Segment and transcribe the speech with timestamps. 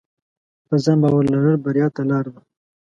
[0.67, 2.41] په ځان باور لرل بریا ته لار ده.